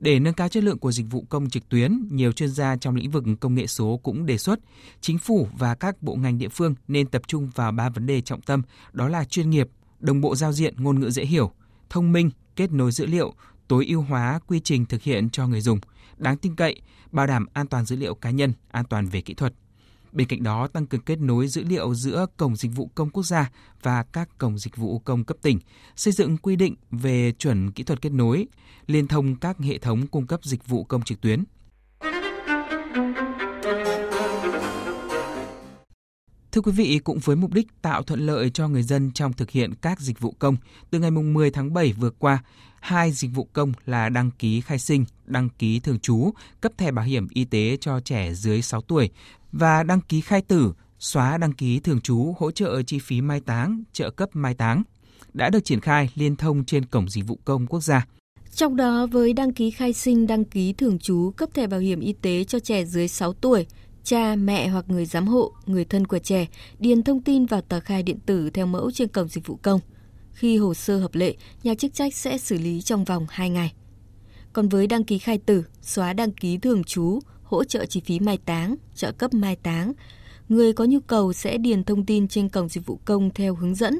Để 0.00 0.18
nâng 0.18 0.34
cao 0.34 0.48
chất 0.48 0.64
lượng 0.64 0.78
của 0.78 0.92
dịch 0.92 1.06
vụ 1.10 1.24
công 1.28 1.50
trực 1.50 1.68
tuyến, 1.68 2.08
nhiều 2.10 2.32
chuyên 2.32 2.48
gia 2.48 2.76
trong 2.76 2.96
lĩnh 2.96 3.10
vực 3.10 3.24
công 3.40 3.54
nghệ 3.54 3.66
số 3.66 4.00
cũng 4.02 4.26
đề 4.26 4.38
xuất 4.38 4.60
chính 5.00 5.18
phủ 5.18 5.48
và 5.58 5.74
các 5.74 6.02
bộ 6.02 6.14
ngành 6.14 6.38
địa 6.38 6.48
phương 6.48 6.74
nên 6.88 7.06
tập 7.06 7.22
trung 7.26 7.50
vào 7.54 7.72
ba 7.72 7.88
vấn 7.88 8.06
đề 8.06 8.20
trọng 8.20 8.40
tâm, 8.40 8.62
đó 8.92 9.08
là 9.08 9.24
chuyên 9.24 9.50
nghiệp, 9.50 9.68
đồng 9.98 10.20
bộ 10.20 10.36
giao 10.36 10.52
diện 10.52 10.74
ngôn 10.78 11.00
ngữ 11.00 11.10
dễ 11.10 11.24
hiểu, 11.24 11.50
thông 11.90 12.12
minh, 12.12 12.30
kết 12.56 12.72
nối 12.72 12.92
dữ 12.92 13.06
liệu, 13.06 13.34
tối 13.68 13.86
ưu 13.88 14.02
hóa 14.02 14.40
quy 14.46 14.60
trình 14.60 14.86
thực 14.86 15.02
hiện 15.02 15.30
cho 15.30 15.46
người 15.46 15.60
dùng, 15.60 15.78
đáng 16.16 16.36
tin 16.36 16.56
cậy, 16.56 16.80
bảo 17.12 17.26
đảm 17.26 17.46
an 17.52 17.66
toàn 17.66 17.84
dữ 17.84 17.96
liệu 17.96 18.14
cá 18.14 18.30
nhân, 18.30 18.52
an 18.70 18.84
toàn 18.84 19.06
về 19.06 19.20
kỹ 19.20 19.34
thuật. 19.34 19.54
Bên 20.12 20.28
cạnh 20.28 20.42
đó, 20.42 20.68
tăng 20.68 20.86
cường 20.86 21.00
kết 21.00 21.20
nối 21.20 21.48
dữ 21.48 21.64
liệu 21.64 21.94
giữa 21.94 22.26
Cổng 22.36 22.56
Dịch 22.56 22.72
vụ 22.74 22.90
Công 22.94 23.10
Quốc 23.10 23.22
gia 23.22 23.50
và 23.82 24.02
các 24.02 24.38
Cổng 24.38 24.58
Dịch 24.58 24.76
vụ 24.76 24.98
Công 24.98 25.24
cấp 25.24 25.36
tỉnh, 25.42 25.58
xây 25.96 26.12
dựng 26.12 26.36
quy 26.36 26.56
định 26.56 26.74
về 26.90 27.32
chuẩn 27.32 27.72
kỹ 27.72 27.82
thuật 27.84 28.02
kết 28.02 28.12
nối, 28.12 28.46
liên 28.86 29.08
thông 29.08 29.36
các 29.36 29.58
hệ 29.58 29.78
thống 29.78 30.06
cung 30.06 30.26
cấp 30.26 30.44
dịch 30.44 30.66
vụ 30.66 30.84
công 30.84 31.02
trực 31.02 31.20
tuyến. 31.20 31.44
Thưa 36.52 36.60
quý 36.60 36.72
vị, 36.72 36.98
cũng 37.04 37.18
với 37.18 37.36
mục 37.36 37.52
đích 37.52 37.66
tạo 37.82 38.02
thuận 38.02 38.26
lợi 38.26 38.50
cho 38.50 38.68
người 38.68 38.82
dân 38.82 39.10
trong 39.14 39.32
thực 39.32 39.50
hiện 39.50 39.74
các 39.74 40.00
dịch 40.00 40.20
vụ 40.20 40.34
công, 40.38 40.56
từ 40.90 40.98
ngày 40.98 41.10
10 41.10 41.50
tháng 41.50 41.74
7 41.74 41.92
vừa 41.92 42.10
qua, 42.10 42.42
hai 42.80 43.12
dịch 43.12 43.30
vụ 43.34 43.48
công 43.52 43.72
là 43.86 44.08
đăng 44.08 44.30
ký 44.30 44.60
khai 44.60 44.78
sinh, 44.78 45.04
đăng 45.26 45.48
ký 45.48 45.80
thường 45.80 45.98
trú, 45.98 46.30
cấp 46.60 46.72
thẻ 46.78 46.90
bảo 46.90 47.04
hiểm 47.04 47.28
y 47.30 47.44
tế 47.44 47.76
cho 47.80 48.00
trẻ 48.00 48.34
dưới 48.34 48.62
6 48.62 48.80
tuổi 48.80 49.10
và 49.52 49.82
đăng 49.82 50.00
ký 50.00 50.20
khai 50.20 50.42
tử, 50.42 50.72
xóa 50.98 51.38
đăng 51.38 51.52
ký 51.52 51.80
thường 51.80 52.00
trú 52.00 52.34
hỗ 52.38 52.50
trợ 52.50 52.82
chi 52.82 52.98
phí 52.98 53.20
mai 53.20 53.40
táng, 53.40 53.82
trợ 53.92 54.10
cấp 54.10 54.28
mai 54.32 54.54
táng 54.54 54.82
đã 55.34 55.50
được 55.50 55.64
triển 55.64 55.80
khai 55.80 56.10
liên 56.14 56.36
thông 56.36 56.64
trên 56.64 56.86
cổng 56.86 57.08
dịch 57.08 57.26
vụ 57.26 57.38
công 57.44 57.66
quốc 57.66 57.80
gia. 57.80 58.06
Trong 58.54 58.76
đó 58.76 59.06
với 59.06 59.32
đăng 59.32 59.52
ký 59.52 59.70
khai 59.70 59.92
sinh, 59.92 60.26
đăng 60.26 60.44
ký 60.44 60.72
thường 60.72 60.98
trú, 60.98 61.30
cấp 61.36 61.48
thẻ 61.54 61.66
bảo 61.66 61.80
hiểm 61.80 62.00
y 62.00 62.12
tế 62.12 62.44
cho 62.44 62.58
trẻ 62.58 62.84
dưới 62.84 63.08
6 63.08 63.32
tuổi, 63.32 63.66
cha, 64.04 64.36
mẹ 64.36 64.68
hoặc 64.68 64.84
người 64.88 65.06
giám 65.06 65.26
hộ, 65.26 65.52
người 65.66 65.84
thân 65.84 66.06
của 66.06 66.18
trẻ 66.18 66.46
điền 66.78 67.02
thông 67.02 67.22
tin 67.22 67.46
vào 67.46 67.60
tờ 67.60 67.80
khai 67.80 68.02
điện 68.02 68.18
tử 68.26 68.50
theo 68.50 68.66
mẫu 68.66 68.90
trên 68.90 69.08
cổng 69.08 69.28
dịch 69.28 69.46
vụ 69.46 69.58
công. 69.62 69.80
Khi 70.32 70.56
hồ 70.56 70.74
sơ 70.74 70.98
hợp 70.98 71.14
lệ, 71.14 71.34
nhà 71.62 71.74
chức 71.74 71.94
trách 71.94 72.14
sẽ 72.14 72.38
xử 72.38 72.58
lý 72.58 72.82
trong 72.82 73.04
vòng 73.04 73.26
2 73.30 73.50
ngày. 73.50 73.72
Còn 74.52 74.68
với 74.68 74.86
đăng 74.86 75.04
ký 75.04 75.18
khai 75.18 75.38
tử, 75.38 75.64
xóa 75.82 76.12
đăng 76.12 76.32
ký 76.32 76.58
thường 76.58 76.84
trú, 76.84 77.18
hỗ 77.42 77.64
trợ 77.64 77.86
chi 77.86 78.00
phí 78.04 78.20
mai 78.20 78.38
táng, 78.44 78.76
trợ 78.94 79.12
cấp 79.12 79.34
mai 79.34 79.56
táng, 79.56 79.92
người 80.48 80.72
có 80.72 80.84
nhu 80.84 81.00
cầu 81.00 81.32
sẽ 81.32 81.58
điền 81.58 81.84
thông 81.84 82.06
tin 82.06 82.28
trên 82.28 82.48
cổng 82.48 82.68
dịch 82.68 82.86
vụ 82.86 83.00
công 83.04 83.30
theo 83.30 83.54
hướng 83.54 83.74
dẫn. 83.74 83.98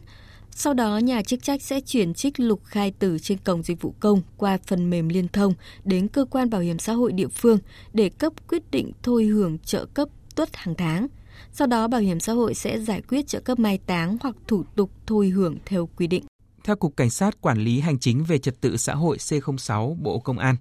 Sau 0.50 0.74
đó, 0.74 0.98
nhà 0.98 1.22
chức 1.22 1.42
trách 1.42 1.62
sẽ 1.62 1.80
chuyển 1.80 2.14
trích 2.14 2.40
lục 2.40 2.64
khai 2.64 2.90
tử 2.98 3.18
trên 3.18 3.38
cổng 3.38 3.62
dịch 3.62 3.82
vụ 3.82 3.94
công 4.00 4.22
qua 4.36 4.58
phần 4.66 4.90
mềm 4.90 5.08
liên 5.08 5.28
thông 5.28 5.54
đến 5.84 6.08
cơ 6.08 6.24
quan 6.24 6.50
bảo 6.50 6.60
hiểm 6.60 6.78
xã 6.78 6.92
hội 6.92 7.12
địa 7.12 7.28
phương 7.28 7.58
để 7.92 8.08
cấp 8.08 8.32
quyết 8.48 8.70
định 8.70 8.92
thôi 9.02 9.24
hưởng 9.24 9.58
trợ 9.58 9.84
cấp 9.84 10.08
tuất 10.34 10.56
hàng 10.56 10.74
tháng. 10.74 11.06
Sau 11.52 11.66
đó, 11.66 11.88
bảo 11.88 12.00
hiểm 12.00 12.20
xã 12.20 12.32
hội 12.32 12.54
sẽ 12.54 12.78
giải 12.78 13.02
quyết 13.08 13.26
trợ 13.26 13.40
cấp 13.40 13.58
mai 13.58 13.78
táng 13.86 14.16
hoặc 14.20 14.36
thủ 14.46 14.64
tục 14.76 14.90
thôi 15.06 15.28
hưởng 15.28 15.56
theo 15.66 15.88
quy 15.96 16.06
định. 16.06 16.24
Theo 16.64 16.76
Cục 16.76 16.96
Cảnh 16.96 17.10
sát 17.10 17.40
Quản 17.40 17.58
lý 17.58 17.80
Hành 17.80 17.98
chính 17.98 18.24
về 18.24 18.38
Trật 18.38 18.60
tự 18.60 18.76
xã 18.76 18.94
hội 18.94 19.16
C06 19.16 19.96
Bộ 20.02 20.18
Công 20.18 20.38
an, 20.38 20.56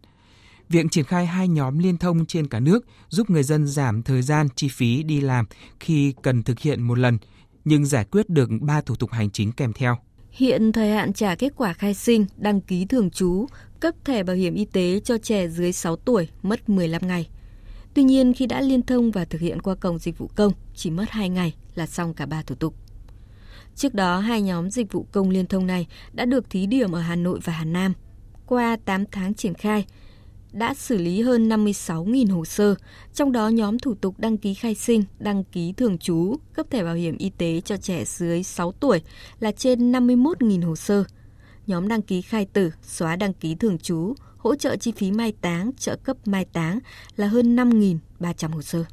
Việc 0.69 0.86
triển 0.91 1.05
khai 1.05 1.25
hai 1.25 1.48
nhóm 1.48 1.79
liên 1.79 1.98
thông 1.98 2.25
trên 2.25 2.48
cả 2.48 2.60
nước 2.60 2.86
giúp 3.10 3.29
người 3.29 3.43
dân 3.43 3.67
giảm 3.67 4.03
thời 4.03 4.22
gian 4.22 4.48
chi 4.55 4.67
phí 4.67 5.03
đi 5.03 5.22
làm 5.22 5.46
khi 5.79 6.13
cần 6.22 6.43
thực 6.43 6.60
hiện 6.60 6.81
một 6.81 6.98
lần, 6.98 7.17
nhưng 7.69 7.85
giải 7.85 8.05
quyết 8.11 8.29
được 8.29 8.49
ba 8.61 8.81
thủ 8.81 8.95
tục 8.95 9.11
hành 9.11 9.29
chính 9.29 9.51
kèm 9.51 9.73
theo. 9.73 9.97
Hiện 10.31 10.71
thời 10.71 10.89
hạn 10.91 11.13
trả 11.13 11.35
kết 11.35 11.53
quả 11.55 11.73
khai 11.73 11.93
sinh, 11.93 12.25
đăng 12.38 12.61
ký 12.61 12.85
thường 12.85 13.09
trú, 13.09 13.45
cấp 13.79 13.95
thẻ 14.05 14.23
bảo 14.23 14.35
hiểm 14.35 14.53
y 14.53 14.65
tế 14.65 14.99
cho 14.99 15.17
trẻ 15.17 15.47
dưới 15.47 15.71
6 15.71 15.95
tuổi 15.95 16.29
mất 16.41 16.69
15 16.69 17.07
ngày. 17.07 17.29
Tuy 17.93 18.03
nhiên 18.03 18.33
khi 18.33 18.45
đã 18.45 18.61
liên 18.61 18.81
thông 18.81 19.11
và 19.11 19.25
thực 19.25 19.41
hiện 19.41 19.61
qua 19.61 19.75
cổng 19.75 19.99
dịch 19.99 20.17
vụ 20.17 20.27
công, 20.35 20.53
chỉ 20.75 20.89
mất 20.89 21.09
2 21.09 21.29
ngày 21.29 21.55
là 21.75 21.88
xong 21.88 22.13
cả 22.13 22.25
ba 22.25 22.41
thủ 22.41 22.55
tục. 22.55 22.73
Trước 23.75 23.93
đó, 23.93 24.19
hai 24.19 24.41
nhóm 24.41 24.71
dịch 24.71 24.91
vụ 24.91 25.07
công 25.11 25.29
liên 25.29 25.47
thông 25.47 25.67
này 25.67 25.88
đã 26.13 26.25
được 26.25 26.49
thí 26.49 26.65
điểm 26.65 26.91
ở 26.91 27.01
Hà 27.01 27.15
Nội 27.15 27.39
và 27.43 27.53
Hà 27.53 27.65
Nam. 27.65 27.93
Qua 28.45 28.77
8 28.85 29.05
tháng 29.11 29.33
triển 29.33 29.53
khai, 29.53 29.85
đã 30.51 30.73
xử 30.73 30.97
lý 30.97 31.21
hơn 31.21 31.49
56.000 31.49 32.33
hồ 32.33 32.45
sơ, 32.45 32.75
trong 33.13 33.31
đó 33.31 33.47
nhóm 33.49 33.79
thủ 33.79 33.95
tục 34.01 34.15
đăng 34.17 34.37
ký 34.37 34.53
khai 34.53 34.75
sinh, 34.75 35.03
đăng 35.19 35.43
ký 35.43 35.73
thường 35.73 35.97
trú, 35.97 36.35
cấp 36.53 36.65
thẻ 36.69 36.83
bảo 36.83 36.95
hiểm 36.95 37.17
y 37.17 37.29
tế 37.29 37.61
cho 37.61 37.77
trẻ 37.77 38.05
dưới 38.05 38.43
6 38.43 38.71
tuổi 38.71 39.01
là 39.39 39.51
trên 39.51 39.91
51.000 39.91 40.67
hồ 40.67 40.75
sơ. 40.75 41.03
Nhóm 41.67 41.87
đăng 41.87 42.01
ký 42.01 42.21
khai 42.21 42.45
tử, 42.45 42.71
xóa 42.83 43.15
đăng 43.15 43.33
ký 43.33 43.55
thường 43.55 43.77
trú, 43.77 44.13
hỗ 44.37 44.55
trợ 44.55 44.75
chi 44.75 44.91
phí 44.91 45.11
mai 45.11 45.33
táng, 45.41 45.71
trợ 45.77 45.95
cấp 45.95 46.17
mai 46.25 46.45
táng 46.45 46.79
là 47.15 47.27
hơn 47.27 47.55
5.300 47.55 48.51
hồ 48.51 48.61
sơ. 48.61 48.85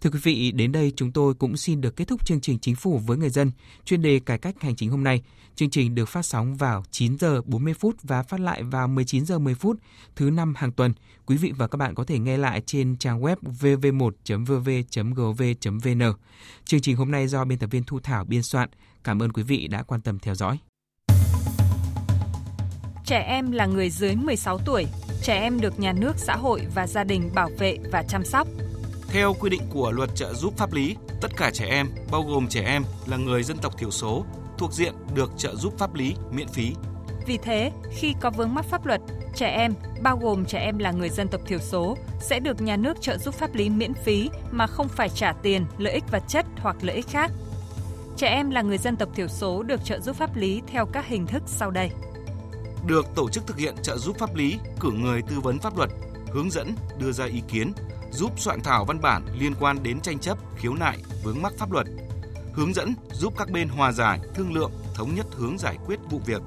Thưa 0.00 0.10
quý 0.10 0.18
vị, 0.22 0.52
đến 0.52 0.72
đây 0.72 0.92
chúng 0.96 1.12
tôi 1.12 1.34
cũng 1.34 1.56
xin 1.56 1.80
được 1.80 1.96
kết 1.96 2.08
thúc 2.08 2.26
chương 2.26 2.40
trình 2.40 2.58
Chính 2.58 2.76
phủ 2.76 2.98
với 2.98 3.16
người 3.16 3.30
dân 3.30 3.50
chuyên 3.84 4.02
đề 4.02 4.20
cải 4.20 4.38
cách 4.38 4.54
hành 4.60 4.76
chính 4.76 4.90
hôm 4.90 5.04
nay. 5.04 5.22
Chương 5.54 5.70
trình 5.70 5.94
được 5.94 6.08
phát 6.08 6.26
sóng 6.26 6.56
vào 6.56 6.84
9 6.90 7.18
giờ 7.18 7.42
40 7.42 7.74
phút 7.74 7.96
và 8.02 8.22
phát 8.22 8.40
lại 8.40 8.62
vào 8.62 8.88
19 8.88 9.26
giờ 9.26 9.38
10 9.38 9.54
phút 9.54 9.76
thứ 10.16 10.30
năm 10.30 10.54
hàng 10.56 10.72
tuần. 10.72 10.92
Quý 11.26 11.36
vị 11.36 11.52
và 11.56 11.68
các 11.68 11.76
bạn 11.76 11.94
có 11.94 12.04
thể 12.04 12.18
nghe 12.18 12.36
lại 12.36 12.62
trên 12.66 12.96
trang 12.96 13.20
web 13.20 13.36
vv1.vv.gov.vn. 13.60 16.02
Chương 16.64 16.80
trình 16.80 16.96
hôm 16.96 17.10
nay 17.10 17.28
do 17.28 17.44
biên 17.44 17.58
tập 17.58 17.70
viên 17.70 17.84
Thu 17.84 18.00
Thảo 18.00 18.24
biên 18.24 18.42
soạn. 18.42 18.68
Cảm 19.04 19.22
ơn 19.22 19.32
quý 19.32 19.42
vị 19.42 19.68
đã 19.68 19.82
quan 19.82 20.00
tâm 20.00 20.18
theo 20.18 20.34
dõi. 20.34 20.58
Trẻ 23.04 23.18
em 23.18 23.52
là 23.52 23.66
người 23.66 23.90
dưới 23.90 24.16
16 24.16 24.58
tuổi. 24.58 24.86
Trẻ 25.22 25.40
em 25.40 25.60
được 25.60 25.80
nhà 25.80 25.92
nước, 25.92 26.12
xã 26.16 26.36
hội 26.36 26.62
và 26.74 26.86
gia 26.86 27.04
đình 27.04 27.30
bảo 27.34 27.50
vệ 27.58 27.78
và 27.92 28.02
chăm 28.02 28.24
sóc 28.24 28.48
theo 29.12 29.34
quy 29.40 29.50
định 29.50 29.62
của 29.70 29.90
luật 29.90 30.10
trợ 30.14 30.34
giúp 30.34 30.54
pháp 30.56 30.72
lý, 30.72 30.96
tất 31.20 31.36
cả 31.36 31.50
trẻ 31.54 31.66
em, 31.66 31.86
bao 32.10 32.22
gồm 32.22 32.48
trẻ 32.48 32.62
em 32.64 32.84
là 33.06 33.16
người 33.16 33.42
dân 33.42 33.58
tộc 33.58 33.78
thiểu 33.78 33.90
số, 33.90 34.24
thuộc 34.58 34.72
diện 34.72 34.94
được 35.14 35.32
trợ 35.36 35.54
giúp 35.54 35.78
pháp 35.78 35.94
lý 35.94 36.14
miễn 36.32 36.48
phí. 36.48 36.74
Vì 37.26 37.38
thế, 37.38 37.72
khi 37.90 38.14
có 38.20 38.30
vướng 38.30 38.54
mắc 38.54 38.64
pháp 38.64 38.86
luật, 38.86 39.00
trẻ 39.34 39.46
em, 39.46 39.74
bao 40.02 40.18
gồm 40.22 40.44
trẻ 40.44 40.58
em 40.58 40.78
là 40.78 40.90
người 40.90 41.08
dân 41.08 41.28
tộc 41.28 41.40
thiểu 41.46 41.58
số, 41.58 41.96
sẽ 42.20 42.40
được 42.40 42.62
nhà 42.62 42.76
nước 42.76 43.00
trợ 43.00 43.18
giúp 43.18 43.34
pháp 43.34 43.54
lý 43.54 43.68
miễn 43.68 43.94
phí 43.94 44.30
mà 44.50 44.66
không 44.66 44.88
phải 44.88 45.08
trả 45.08 45.32
tiền, 45.32 45.66
lợi 45.78 45.92
ích 45.92 46.04
vật 46.10 46.22
chất 46.28 46.46
hoặc 46.56 46.76
lợi 46.80 46.96
ích 46.96 47.08
khác. 47.08 47.30
Trẻ 48.16 48.28
em 48.28 48.50
là 48.50 48.62
người 48.62 48.78
dân 48.78 48.96
tộc 48.96 49.08
thiểu 49.14 49.28
số 49.28 49.62
được 49.62 49.84
trợ 49.84 50.00
giúp 50.00 50.16
pháp 50.16 50.36
lý 50.36 50.62
theo 50.66 50.86
các 50.86 51.06
hình 51.06 51.26
thức 51.26 51.42
sau 51.46 51.70
đây. 51.70 51.90
Được 52.86 53.06
tổ 53.14 53.28
chức 53.28 53.46
thực 53.46 53.58
hiện 53.58 53.74
trợ 53.82 53.98
giúp 53.98 54.16
pháp 54.18 54.34
lý, 54.34 54.58
cử 54.80 54.90
người 54.90 55.22
tư 55.22 55.40
vấn 55.40 55.58
pháp 55.58 55.76
luật, 55.76 55.90
hướng 56.32 56.50
dẫn, 56.50 56.74
đưa 56.98 57.12
ra 57.12 57.24
ý 57.24 57.42
kiến, 57.48 57.72
giúp 58.10 58.32
soạn 58.36 58.60
thảo 58.60 58.84
văn 58.84 59.00
bản 59.00 59.22
liên 59.38 59.54
quan 59.60 59.82
đến 59.82 60.00
tranh 60.00 60.18
chấp, 60.18 60.38
khiếu 60.56 60.74
nại, 60.74 60.98
vướng 61.24 61.42
mắc 61.42 61.52
pháp 61.58 61.72
luật, 61.72 61.86
hướng 62.52 62.74
dẫn 62.74 62.94
giúp 63.12 63.34
các 63.36 63.50
bên 63.50 63.68
hòa 63.68 63.92
giải, 63.92 64.20
thương 64.34 64.52
lượng, 64.52 64.72
thống 64.94 65.14
nhất 65.14 65.26
hướng 65.36 65.58
giải 65.58 65.78
quyết 65.86 66.00
vụ 66.10 66.20
việc. 66.26 66.42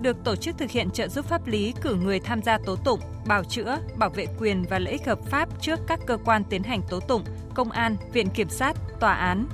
Được 0.00 0.16
tổ 0.24 0.36
chức 0.36 0.58
thực 0.58 0.70
hiện 0.70 0.90
trợ 0.90 1.08
giúp 1.08 1.24
pháp 1.24 1.46
lý 1.46 1.74
cử 1.82 1.94
người 1.94 2.20
tham 2.20 2.42
gia 2.42 2.58
tố 2.58 2.76
tụng, 2.76 3.00
bảo 3.26 3.44
chữa, 3.44 3.78
bảo 3.96 4.10
vệ 4.10 4.26
quyền 4.38 4.64
và 4.70 4.78
lợi 4.78 4.92
ích 4.92 5.06
hợp 5.06 5.18
pháp 5.30 5.48
trước 5.60 5.80
các 5.86 6.00
cơ 6.06 6.18
quan 6.24 6.44
tiến 6.44 6.62
hành 6.62 6.80
tố 6.90 7.00
tụng, 7.00 7.24
công 7.54 7.70
an, 7.70 7.96
viện 8.12 8.28
kiểm 8.30 8.48
sát, 8.48 8.76
tòa 9.00 9.12
án. 9.14 9.46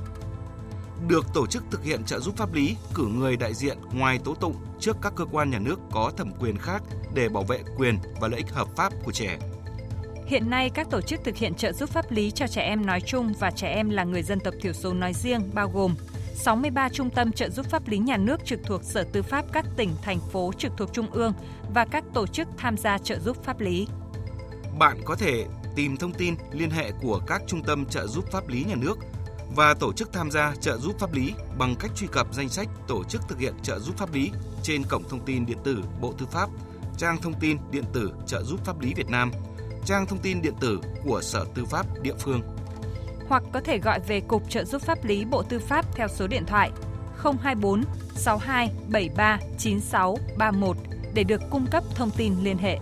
Được 1.09 1.27
tổ 1.35 1.47
chức 1.47 1.65
thực 1.71 1.85
hiện 1.85 2.05
trợ 2.05 2.21
giúp 2.21 2.37
pháp 2.37 2.55
lý 2.55 2.77
cử 2.95 3.07
người 3.07 3.37
đại 3.37 3.55
diện 3.55 3.79
ngoài 3.93 4.19
tố 4.25 4.35
tụng 4.35 4.57
trước 4.81 4.97
các 5.03 5.13
cơ 5.17 5.25
quan 5.25 5.51
nhà 5.51 5.59
nước 5.59 5.81
có 5.93 6.13
thẩm 6.17 6.33
quyền 6.41 6.59
khác 6.59 6.83
để 7.15 7.29
bảo 7.29 7.45
vệ 7.45 7.63
quyền 7.77 7.99
và 8.21 8.29
lợi 8.29 8.39
ích 8.39 8.53
hợp 8.53 8.69
pháp 8.77 8.93
của 9.05 9.13
trẻ 9.13 9.39
Hiện 10.33 10.51
nay, 10.51 10.71
các 10.71 10.91
tổ 10.91 11.01
chức 11.01 11.21
thực 11.25 11.37
hiện 11.37 11.55
trợ 11.55 11.73
giúp 11.73 11.91
pháp 11.91 12.11
lý 12.11 12.31
cho 12.31 12.47
trẻ 12.47 12.63
em 12.63 12.87
nói 12.87 13.01
chung 13.01 13.33
và 13.41 13.51
trẻ 13.51 13.69
em 13.69 13.91
là 13.91 14.05
người 14.05 14.23
dân 14.23 14.41
tộc 14.41 14.55
thiểu 14.61 14.73
số 14.73 14.95
nói 14.95 15.13
riêng 15.13 15.51
bao 15.55 15.71
gồm 15.75 15.95
63 16.35 16.89
trung 16.89 17.11
tâm 17.11 17.33
trợ 17.33 17.51
giúp 17.51 17.67
pháp 17.71 17.89
lý 17.89 17.99
nhà 17.99 18.17
nước 18.17 18.45
trực 18.45 18.61
thuộc 18.65 18.83
Sở 18.85 19.05
Tư 19.13 19.23
pháp 19.23 19.45
các 19.53 19.65
tỉnh, 19.77 19.91
thành 20.03 20.19
phố 20.33 20.53
trực 20.59 20.73
thuộc 20.77 20.93
Trung 20.93 21.11
ương 21.11 21.33
và 21.75 21.85
các 21.85 22.05
tổ 22.15 22.27
chức 22.27 22.49
tham 22.57 22.77
gia 22.77 22.99
trợ 22.99 23.19
giúp 23.19 23.45
pháp 23.45 23.61
lý. 23.61 23.87
Bạn 24.79 24.99
có 25.05 25.15
thể 25.15 25.45
tìm 25.77 25.97
thông 25.97 26.13
tin 26.13 26.35
liên 26.53 26.71
hệ 26.71 26.91
của 27.03 27.21
các 27.27 27.43
trung 27.47 27.63
tâm 27.63 27.87
trợ 27.87 28.07
giúp 28.07 28.25
pháp 28.33 28.49
lý 28.49 28.65
nhà 28.65 28.75
nước 28.75 28.99
và 29.57 29.75
tổ 29.75 29.93
chức 29.93 30.13
tham 30.13 30.31
gia 30.31 30.55
trợ 30.61 30.79
giúp 30.79 30.99
pháp 30.99 31.13
lý 31.13 31.33
bằng 31.59 31.75
cách 31.81 31.91
truy 31.97 32.07
cập 32.07 32.35
danh 32.35 32.49
sách 32.49 32.69
tổ 32.89 33.05
chức 33.05 33.23
thực 33.29 33.39
hiện 33.39 33.55
trợ 33.63 33.79
giúp 33.79 33.97
pháp 33.99 34.15
lý 34.15 34.31
trên 34.63 34.83
cổng 34.83 35.09
thông 35.09 35.25
tin 35.25 35.47
điện 35.47 35.59
tử 35.65 35.79
Bộ 36.01 36.13
Tư 36.19 36.27
pháp, 36.31 36.49
trang 36.99 37.19
thông 37.23 37.35
tin 37.41 37.59
điện 37.71 37.85
tử 37.93 38.13
trợ 38.27 38.43
giúp 38.43 38.61
pháp 38.65 38.81
lý 38.81 38.95
Việt 38.95 39.09
Nam– 39.09 39.31
trang 39.85 40.07
thông 40.07 40.19
tin 40.19 40.43
điện 40.43 40.55
tử 40.61 40.81
của 41.05 41.21
Sở 41.23 41.45
Tư 41.55 41.65
pháp 41.65 41.87
địa 42.03 42.15
phương. 42.19 42.41
Hoặc 43.29 43.43
có 43.53 43.61
thể 43.61 43.79
gọi 43.79 44.01
về 44.01 44.21
Cục 44.21 44.51
trợ 44.51 44.65
giúp 44.65 44.83
pháp 44.83 45.05
lý 45.05 45.25
Bộ 45.25 45.43
Tư 45.43 45.59
pháp 45.59 45.97
theo 45.97 46.09
số 46.09 46.27
điện 46.27 46.45
thoại 46.47 46.71
024 47.23 47.83
62 48.15 48.71
73 48.89 49.39
96 49.59 50.17
31 50.39 50.77
để 51.15 51.25
được 51.25 51.41
cung 51.51 51.67
cấp 51.71 51.85
thông 51.95 52.11
tin 52.11 52.35
liên 52.43 52.59
hệ. 52.59 52.79